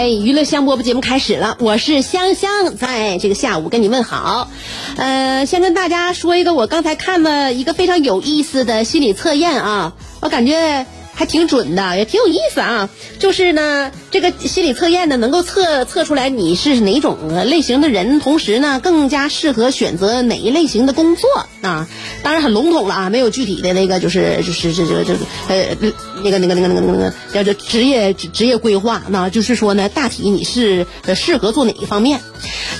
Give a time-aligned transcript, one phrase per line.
[0.00, 4.48] 哎，娱乐香饽饽节目开始了，我是香香，在这个下午跟你问好。
[4.96, 10.86] 呃，先跟大家说一个我刚才看了一个非常有意思的心理测验啊，我感觉
[11.20, 12.88] 还挺准的，也挺有意思啊。
[13.18, 21.28] 就是呢，这个心理测验呢，能够测测出来你是哪种类型的人，同时呢，更加适合选择哪一类型的工作
[21.60, 21.86] 啊。
[22.22, 25.76] 当然很笼统了啊，没有具体的那个，就是就是这这这个呃
[26.24, 32.18] 那个那个那个那个那个叫做职业职职业规划，那就是说呢，大体你是适合做哪一方面？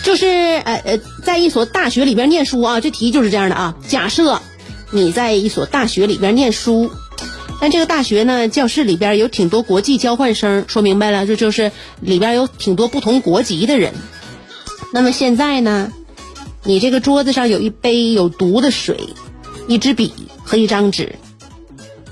[0.03, 3.75] 就是呃呃，在一所大学里边念书啊，这题就是这样的啊。
[3.87, 4.41] 假设
[4.91, 6.91] 你在一所大学里边念书。
[7.61, 13.93] 但这个大学呢，教室里边有挺多国际交换生，说明白了，这就是里边有挺多不同国籍的人。
[14.93, 15.93] 那么现在呢，
[16.65, 18.99] 你这个桌子上有一杯有毒的水，
[19.69, 21.17] 一支笔和一张纸，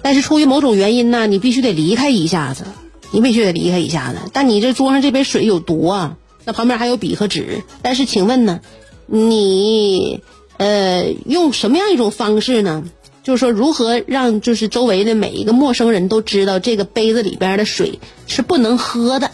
[0.03, 2.65] 但是出于某种原因呢，你必须得离开一下子，
[3.11, 4.19] 你必须得离开一下子。
[4.35, 8.61] 但你这桌上这杯水有毒啊，那旁边还有笔和纸，但是请问呢，
[9.07, 10.21] 你
[10.59, 12.85] 呃用什么样一种方式呢？
[13.29, 19.31] 就是说，如何让就是周围的每一个陌生人都知道这个杯子里边的水是不能喝的？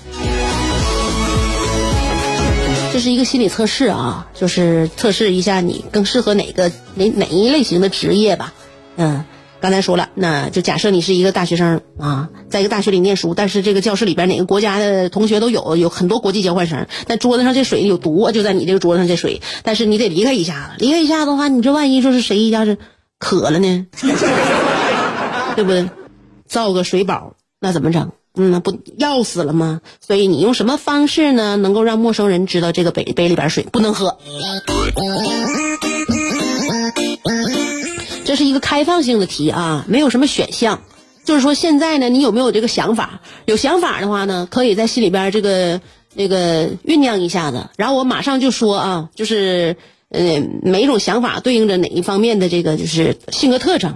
[2.92, 8.52] 这是一个心理测试啊，就是测试一下你更适合哪个哪哪一类型的职业吧。
[8.96, 9.24] 嗯，
[9.60, 22.76] 刚才说了，那就假设你是一个大学生啊，在一个大学里念书，但是这个教室里边哪个国家的同学都有，有很多国际交换生，但桌子上这水有毒，就在你这个桌子上这水，但是你得离开一下子，离开一下子的话，你这万一说是谁一下子。
[23.18, 23.86] 渴了呢，
[25.56, 25.88] 对不对？
[26.46, 28.12] 造个水宝，那怎么整？
[28.36, 29.80] 嗯，那不要死了吗？
[30.04, 34.18] 所以你用什么方式呢，能够让陌生人知道这个杯杯里边水不能喝？
[38.24, 40.82] 这是一个开放性的题啊，没有什么选项。
[41.24, 43.20] 就是说，现在呢，你有没有这个想法？
[43.46, 45.80] 有想法的话呢，可以在心里边这个
[46.14, 49.76] 那个酝酿一下子，然后我马上就说啊，就是。
[50.16, 53.92] 嗯，每一种想法对应着哪一方面的这个就是性格特征。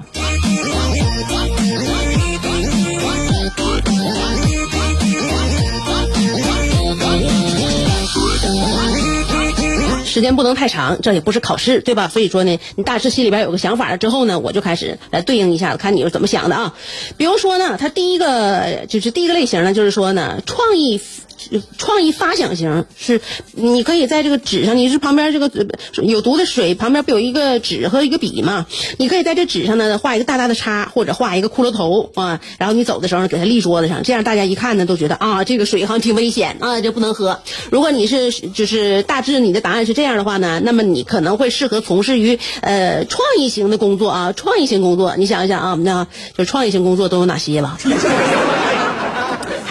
[10.04, 12.08] 时间不能太长，这也不是考试，对吧？
[12.08, 16.74] 所以说呢，你大致心里边有个想法了之后呢，我就开始来对应一下，看你是怎么想的啊。
[17.16, 21.00] 比如说呢，他第一个就是第一个类型呢，就是说呢，创意。
[21.76, 23.20] 创意发想型是，
[23.52, 25.50] 你可以在这个纸上，你是旁边这个
[26.02, 28.66] 有毒的水旁边不有一个纸和一个笔嘛？
[28.98, 32.40] 你可以在这纸上呢画一个大大的叉，或者画一个骷髅头啊。
[32.58, 37.40] 然后你走的时候给它立桌子上，这样大家一看呢都觉得啊，这个水好像挺危险啊，这不能喝。
[37.70, 45.14] 如果你是就是大致你的答案是这样的话呢，那么你可能会适合从事于呃创意型的工作啊，创意型工作。
[45.16, 46.06] 你想一想啊，那
[46.36, 47.78] 就创意型工作都有哪些吧？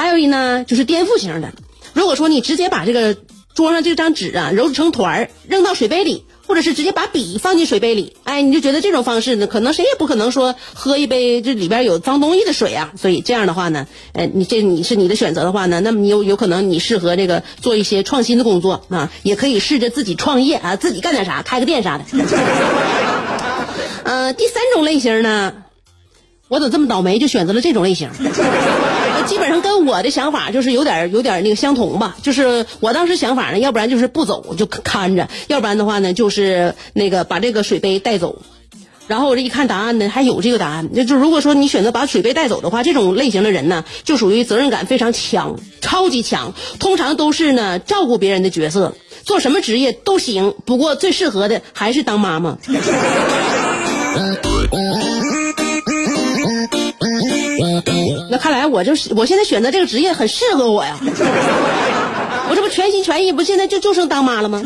[0.08, 1.52] 还有一呢，就是颠覆型的。
[1.92, 3.18] 如果说你直接把这个
[3.54, 12.94] 桌上这张纸啊揉成团儿扔到水杯里，或者是直接把笔放进水杯里，哎，你就觉得这种方式呢，可能谁也不可能说喝一杯这里边有脏东西的水啊。
[12.96, 22.06] 所以这样的话呢，呃，你这你是你的选择的话呢，那么你有有可能你适合这个做一些创新的工作啊，也可以试着自己创业啊，自己干点啥，开个店啥的。
[24.06, 25.54] 呃，第三种类型呢，
[26.48, 28.10] 我怎么这么倒霉，就选择了这种类型。
[29.28, 38.42] 基本上跟我的想法就是有点有点那个相同吧，就是我当时想法呢，要不然就是不走就看着，要不然的话呢就是那个把这个水杯带走。
[39.08, 52.58] 然后我这一看答案呢，还有这个答案，那就如果说你选择把水杯带走的话，这种类型的人呢，就属于责任感非常强，超级强，通常都是呢照顾别人的角色，做什么职业都行，不过最适合的还是当妈妈。
[58.38, 60.96] 那看来我就是我现在选择这个职业很适合我呀，
[62.48, 64.62] 我这不全心全意，不现在就就剩当妈了吗？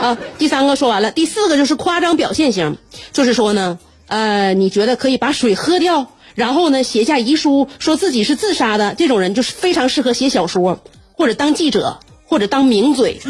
[0.00, 2.76] 啊，第三个说完了，第四个就是夸张表现型，
[3.12, 6.06] 就是说呢，呃，你觉得可以把水喝掉，
[6.36, 10.78] 然后呢写下遗书，说自己是自杀的，这种人就是非常适合写小说，
[11.16, 11.98] 或者当记者，
[12.28, 13.20] 或者当名嘴。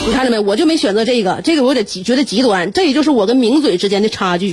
[0.00, 0.38] 你看着没？
[0.40, 4.52] 我就没选择这个，这个我有点极觉得极端，这也就是我跟名嘴之间的差距。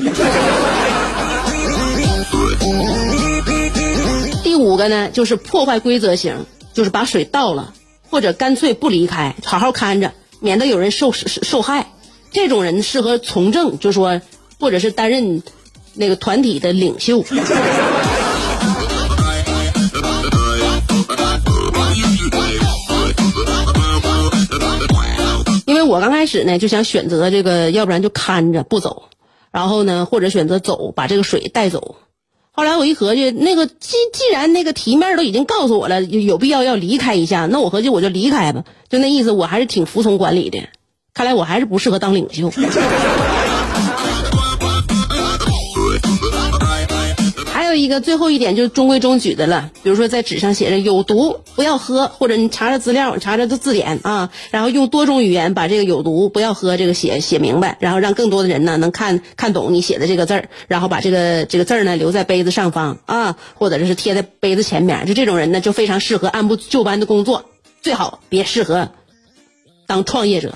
[4.58, 7.74] 五个呢，就是破坏规则型，就是把水倒了。
[8.10, 11.92] 或者干脆不离开，好好看着，免得有人受受害。
[12.32, 14.22] 这种人适合从政，就说，
[14.62, 15.44] 或者是担任
[15.94, 17.26] 那个团体的领袖。
[25.66, 29.10] 因为我刚开始呢，就想选择这个，要不然就看着不走，
[29.52, 31.98] 然后呢，或者选择走，把这个水带走。
[32.58, 40.68] 后来我一合计，那个既既然那个题面都已经告诉我了，有必要要离开一下，那我合计我就离开吧，就那意思，我还是挺服从管理的。
[41.14, 42.52] 看来我还是不适合当领袖。
[47.68, 67.44] 还有一个最后一点就是中规中矩的了，比如说在纸上写着有毒不要喝，或者你查查资料，查查这字典啊，然后用多种语言把这个有毒不要喝这个写写明白，然后让更多的人呢能看看懂你写的这个字儿，然后把这个这个字儿呢留在杯子上方啊，或者是贴在杯子前面，就这种人呢就非常适合按部就班的工作，
[67.82, 68.92] 最好别适合
[69.88, 70.54] 当创业者。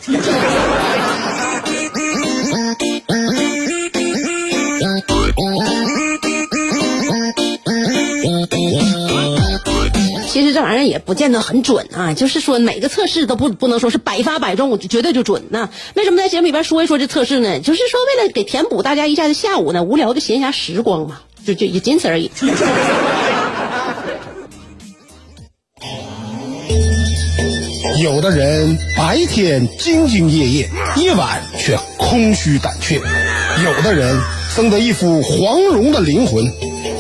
[10.82, 15.70] 其实这玩意儿也不见得很准啊，就是说每个测试都不不能说是百发百中，就绝对就准呐。
[15.96, 17.60] 为什么在节目里边说一说这测试呢？
[17.60, 22.32] 就是说为了给填补大家一下子下午呢无聊的闲暇时光嘛，就就也仅此而已。
[28.02, 33.00] 有的人白天兢兢业业，夜晚却空虚胆怯；
[33.64, 34.20] 有的人
[34.56, 36.44] 生得一副黄蓉的灵魂，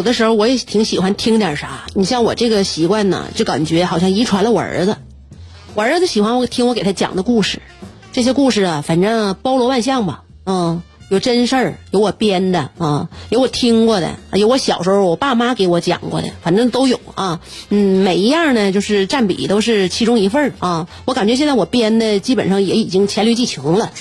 [0.00, 4.96] 有的时候我也挺喜欢听点啥，你像我这个习惯呢，就感觉好像遗传了我儿子。
[5.74, 7.60] 我儿子喜欢我听我给他讲的故事，
[8.10, 10.80] 这些故事啊，反正包罗万象吧，嗯，
[11.10, 17.40] 有真事儿，有我编的啊，有我听过的，有我小时候我爸妈给我讲过的，反正都有啊。
[17.68, 20.88] 嗯，每一样呢，就是占比都是其中一份儿啊。
[21.04, 23.92] 我感觉现在我编的基本上也已经黔驴技穷了。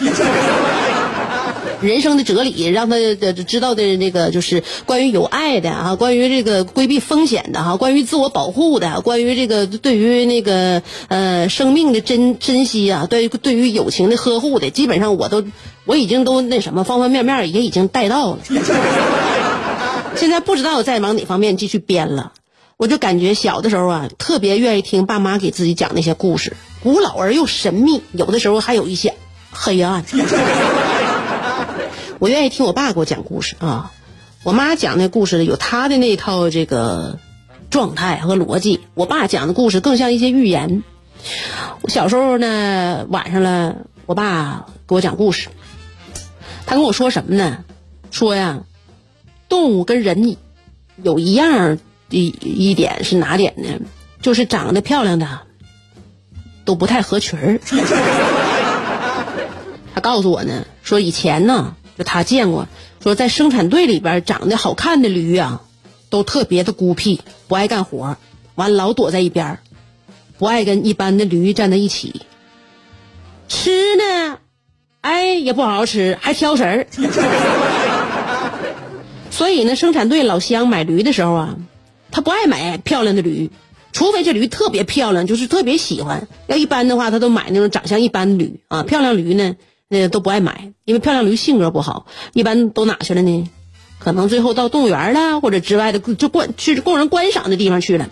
[1.81, 2.97] 人生的哲理，让他
[3.47, 15.45] 知道的那个就是关于有爱的啊，关于这个规避风险的哈，关于自我保护的，关于这个对于那个呃生命的珍珍惜啊，对对于友情的呵护的，基本上我都
[15.86, 18.39] 我已经都那什么方方面面也已经带到了。
[20.15, 22.33] 现在不知道再往哪方面继续编了，
[22.75, 29.13] 我就感觉小的时候啊，特别愿意听爸妈给自己讲那些故事，古老而又神秘，有的时候还有一些
[29.50, 30.03] 黑暗。
[32.19, 33.93] 我愿意听我爸给我讲故事啊，
[34.43, 37.17] 我妈讲那故事有她的那套这个
[37.69, 40.83] 状态和逻辑，我爸讲的故事更像一些寓言。
[41.79, 45.47] 我小时候呢，晚上了，我爸给我讲故事，
[46.65, 47.63] 他跟我说什么呢？
[48.11, 48.63] 说呀，
[49.47, 50.35] 动物跟人
[51.01, 51.77] 有一样
[52.09, 53.79] 的一点是哪点呢？
[54.21, 55.39] 就是长得漂亮的
[56.65, 57.61] 都不太合群儿。
[59.95, 61.77] 他告诉我呢，说以前呢。
[62.03, 62.68] 他见过，
[63.03, 65.62] 说在生产队里边长得好看的驴啊，
[66.10, 68.18] 都特别的孤僻，不爱干活，
[68.56, 69.60] 完老躲在一边
[70.38, 72.22] 不爱跟一般的驴站在一起。
[73.48, 74.38] 吃呢，
[75.01, 76.88] 哎也不好好吃，还挑食儿。
[79.32, 81.58] 所以呢，生产队老乡买驴的时候啊，
[82.12, 83.50] 他不爱买漂亮的驴，
[83.91, 86.27] 除非这驴特别漂亮，就是特别喜欢。
[86.48, 89.56] 要一般的话，他都买那种长相一般的驴啊，漂亮驴呢。
[89.89, 93.50] 那都不爱买，因为漂亮驴性格不好，一般都哪去了呢？
[93.98, 98.10] 可能最后到动物园了，或者之外的就观去供人观赏的地方去了。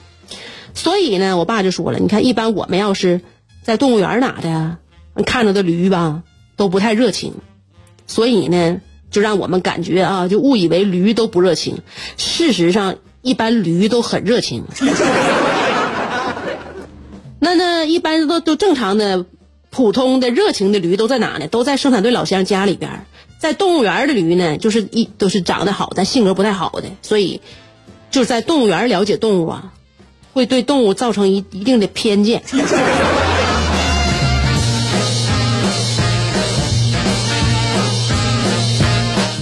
[0.74, 3.22] 所以呢，我爸就说了，你看，一般我们要是
[3.62, 4.77] 在动物园哪的，
[5.24, 6.24] 看着的驴吧
[6.55, 7.36] 都不太热情，
[8.07, 8.81] 所以呢，
[9.12, 11.77] 就让我们感觉啊，就误以为驴都不热情。
[12.17, 14.65] 事实上，一般驴都很热情。
[17.39, 19.25] 那那一般都都正常的、
[19.69, 21.47] 普通的、热情的驴都在哪呢？
[21.47, 23.05] 都在生产队老乡家里边。
[23.39, 27.39] 在动物园的驴呢，就是一都是长得好，但性格不太好的，所以
[28.09, 29.74] 就是在动物园了解动物啊，
[30.33, 32.41] 会对动物造成一一定的偏见。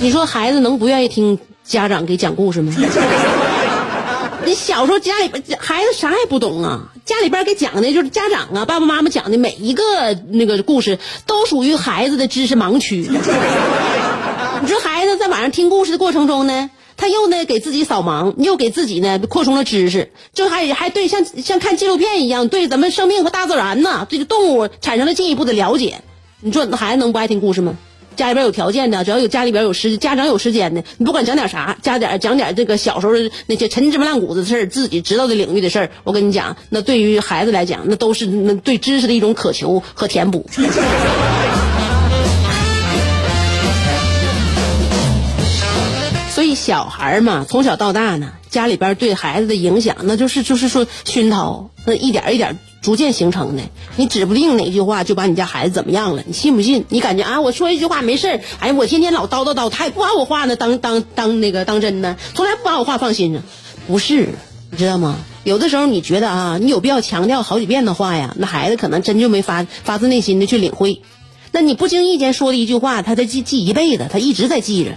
[0.01, 2.75] 你说孩子能不愿意听家长给讲故事吗？
[4.45, 9.83] 你小时候家里边孩子啥也不懂啊，家里边给讲的就是家长啊爸爸妈妈讲的每一个
[10.31, 10.97] 那个故事
[11.27, 13.07] 都属于孩子的知识盲区。
[14.61, 26.01] 你说孩子在晚上听故事的过程中呢，他又呢给自己扫盲，又给自己呢扩充了知识，就还还对像像看纪录片一样，对咱们生命和大自然呐，这个动物产生了进一步的了解。
[26.39, 27.77] 你说那孩子能不爱听故事吗？
[28.15, 33.13] 家里边有条件的，只要有家里边有时家长有时间的，你不管讲点啥，加点讲点这个小时候
[33.45, 40.49] 那些陈芝麻烂谷子的事儿，自己知道的领域的事儿，我跟你讲，那对于孩子来讲，那都是那对知识的一种渴求和填补。
[46.31, 52.57] 所以小孩嘛，从小到大呢，家里边对孩子的影响，那就是就是说熏陶，那一点一点。
[52.85, 53.63] 逐渐形成的，
[53.95, 56.85] 你指不定哪句话就把你家孩子怎么样了，你信不信？
[56.89, 63.41] 你感觉啊，我说一句话没事儿，哎，我天天老叨叨叨，他也不把我话呢当当当那个当真呢，从来不把我话放心上，
[63.87, 64.29] 不是，
[64.69, 65.17] 你知道吗？
[65.43, 71.01] 有的时候你觉得啊，你有必要强调好几遍的话呀，那孩子可能真就没发发自内心的去领会，
[71.51, 74.91] 那你不经意间说的一句话，他在记记一辈子，他一直在记着，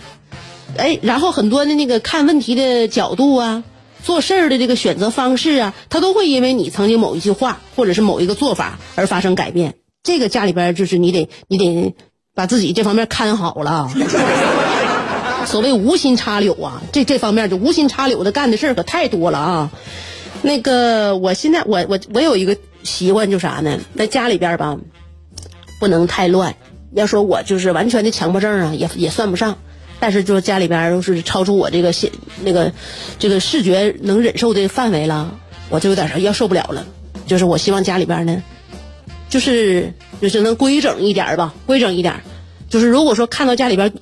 [0.76, 3.64] 哎，然后很多的那个看问题的角度啊。
[4.02, 9.74] 做事儿的这个选择方式啊，他都会因为你曾经某一句话或者是某一个做法而发生改变。
[10.02, 11.94] 这个家里边就是你得你得
[12.34, 13.90] 把自己这方面看好了。
[15.46, 19.70] 所谓无心插柳啊，这这方面就无心插柳的干的事儿可太多了啊。
[20.42, 23.78] 那个我现在我我我有一个习惯，就啥呢？
[23.96, 24.78] 在家里边吧，
[25.80, 26.54] 不能太乱。
[26.94, 29.58] 要说我就是完全的强迫症啊，也也算不上。
[30.00, 32.12] 但是，就家里边都是超出我这个现
[32.44, 32.72] 那个
[33.18, 35.34] 这个视觉能忍受的范围了，
[35.70, 36.86] 我就有点要受不了了。
[37.26, 38.42] 就是我希望家里边呢，
[39.28, 42.22] 就是就是能规整一点 吧，规整一点。
[42.70, 43.92] 就是如果说看到家里边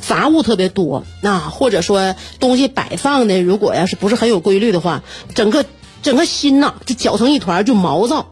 [0.00, 5.64] 杂物特别多，那或者说东西摆放的如果要是不是很有规律的话，整个
[6.02, 8.30] 整个心呐就搅成一团，就毛躁。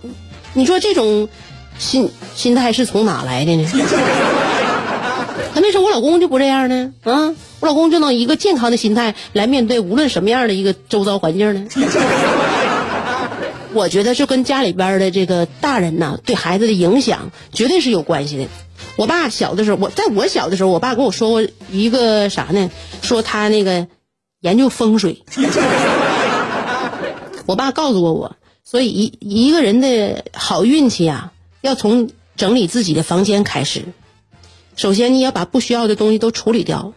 [0.52, 1.28] 你说这种
[1.78, 3.69] 心心态是从哪来的呢？
[5.54, 6.92] 那为什么我老公就不这样呢？
[7.04, 11.66] 啊，我老公就能一个健康的心态来面对无论什么样的一个周遭环境呢？
[13.73, 18.46] 我觉得就跟家里边的这个大人呐，对孩子的影响绝对是有关系的。
[18.96, 22.70] 我爸小的时候，我在我小的时候，我爸跟我说过一个啥呢？
[23.02, 23.88] 说他那个
[24.40, 25.23] 研究风水。
[27.46, 33.84] 我爸告诉过我，所以一一个人的好运气啊，要从整理自己的房间开始。
[34.76, 36.95] 首先，你要把不需要的东西都处理掉，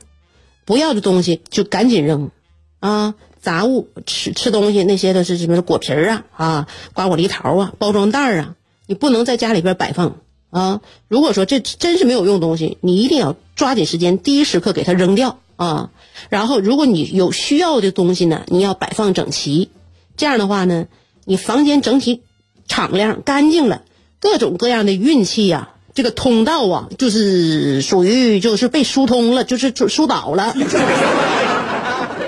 [0.66, 2.32] 不要的东西就赶紧扔，
[2.80, 8.56] 啊，杂物吃吃东西那些都是什么果皮儿啊，啊，瓜果梨桃啊，包装袋儿啊，
[8.88, 10.18] 你不能在家里边摆放
[10.50, 10.82] 啊。
[11.08, 15.92] 如果说这真是没有用东西，你一定要抓紧时间，第一时刻给它扔掉啊。
[16.30, 19.70] 然后，如果你有需要的东西呢，你要摆放整齐，
[20.18, 20.88] 这样的话呢，
[21.26, 22.24] 你房间整体
[22.68, 23.84] 敞亮干净了，
[24.20, 25.76] 各种各样的运气呀。
[25.98, 30.54] 这个通道啊，就是属于就是被疏通了，就是疏导了，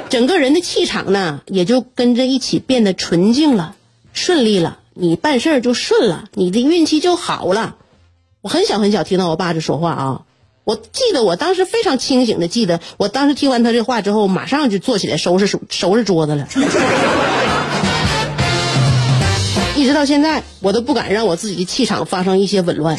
[0.09, 3.75] 整个人的气场呢，也就跟着一起变得纯净了，
[4.11, 7.75] 顺利了，你办事儿就顺了，你的运气就好了。
[8.41, 10.21] 我很小很小听到我爸这说话啊，
[10.63, 16.47] 我记得我当时非常清醒的记得，我当时听完他这话之后，马上就坐起来收拾收拾桌子了。
[19.79, 22.97] 一直到现在，我都不敢让我自己的气场发生一些紊乱。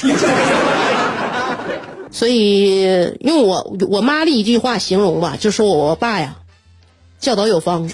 [2.10, 6.37] 所以用我我妈的一句话形容吧，就说我爸呀，
[7.20, 7.88] 教导有方。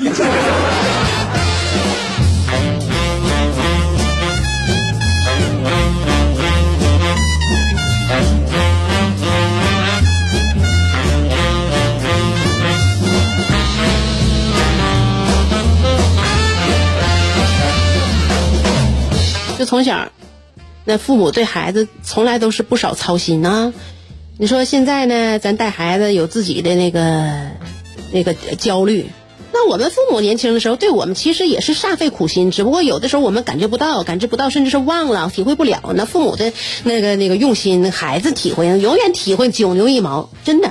[19.59, 20.09] 就从小，
[20.85, 23.73] 那父母对孩子从来都是不少操心啊。
[24.39, 27.53] 你说现在呢，咱带孩子有自己的那个
[28.13, 29.07] 那个焦虑，
[29.53, 35.81] 那我们父母年轻的时候对我们其实也是煞费苦心，只不过有的时候我们感觉不到，感知不到，甚至是忘了，体会不了。
[35.95, 36.53] 那父母的
[36.85, 40.71] 那个那个用心，孩子体会永远体会九牛一毛，真的。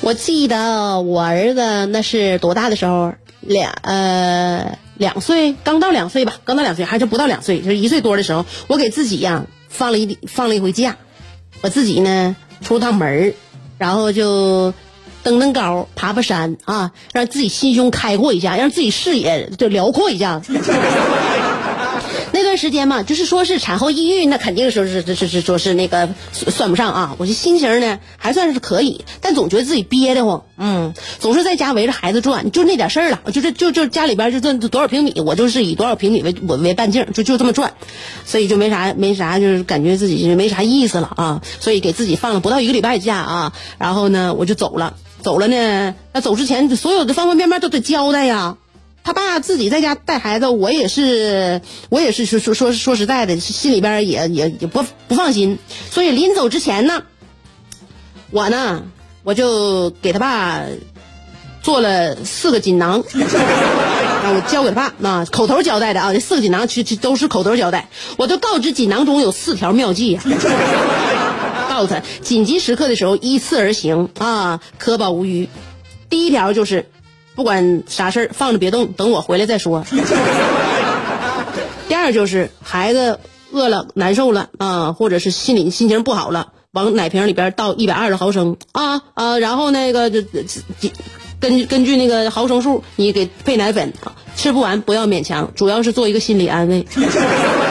[0.00, 3.14] 我记得我儿子那是多大的时候？
[3.46, 10.96] 两呃两岁，刚到两岁吧，刚到两岁还是不到两岁，就是一岁多的时候，我给自己呀放了一放了一回假，
[11.60, 13.34] 我自己呢出趟门儿
[13.78, 14.72] 然后就
[15.22, 20.40] 登登高，爬爬山啊，让自己心胸开阔一下，让自己视野就辽阔一下。
[22.36, 27.16] 那段时间嘛，就是说是产后抑郁，那肯定说是是是是说是那个算不上啊。
[27.16, 37.72] 我这心情呢还算是可以，但总觉得自己憋得慌，嗯，总是在家围着孩子转，就那点事儿了，就是就就家里边就这多少平米，我就是以多少平米为我为半径，就就这么转，
[38.26, 41.42] 所以就没啥没啥，就是感觉自己就没啥意思了啊。
[41.58, 48.58] 所以给自己放了不到一个礼拜假啊，然后呢我就走了，走了呢，那走之前所有的方方面面都得交代呀。
[49.06, 51.60] 他爸自己在家带孩子，我也是，
[51.90, 55.60] 我也是说说说说实在的，心里边也也也不不放心。
[55.92, 57.04] 所以临走之前呢，
[58.32, 58.82] 我呢
[59.22, 60.60] 我就给他爸
[61.62, 67.88] 做了四个锦囊，啊，我交给他爸啊，口头交代的啊，这四个锦囊其实都是口头交代。
[68.16, 70.24] 我就告知锦囊中有四条妙计啊，
[71.70, 75.48] 告诉他紧急时刻的时候依次而行啊，可保无虞。
[76.10, 76.86] 第一条就是。
[77.36, 79.84] 不管啥事儿，放着别动，等我回来再说。
[81.86, 83.20] 第二就是孩子
[83.52, 90.22] 饿了、难受了啊，或者是心里心情不好了，往奶瓶里边倒一百二十毫升啊啊，然后那个就
[91.38, 93.92] 根根据那个毫升数，你给配奶粉，
[94.34, 96.86] 吃不完不要勉强，主要是做一个心理安慰。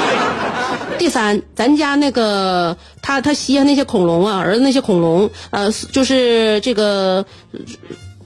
[0.99, 7.25] 第三，咱家那个他他吸那些恐龙啊，儿子那些恐龙，呃，就是这个。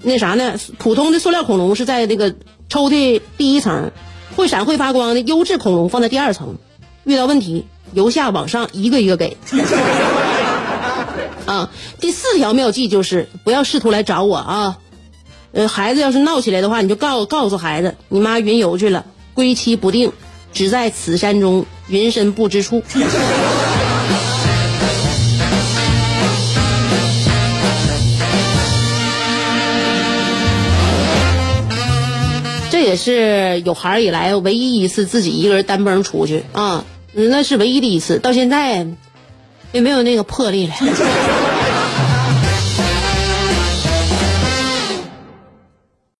[0.01, 0.56] 那啥呢？
[0.77, 2.36] 普通的塑料恐龙是在那个
[2.70, 3.91] 抽屉第一层，
[4.36, 6.58] 会闪会发光的优质恐龙放在第二层。
[7.03, 9.38] 遇到问题由下往上一个一个给。
[11.46, 14.77] 啊，第四条妙计就是不要试图来找我啊。
[15.51, 20.12] 呃，孩子要是闹起来的话，你就告告诉孩子，你妈云游去了，归期不定，
[20.53, 22.83] 只在此山中，云深不知处。
[32.79, 38.87] 也是有孩儿以来唯一一次自己一个人单蹦出去啊，那是唯一的一次，到现在
[39.72, 40.74] 也没有那个魄力了。